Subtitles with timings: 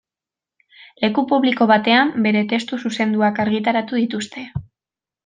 [1.03, 4.47] Leku publiko batean bere testu zuzenduak argitaratu dituzte.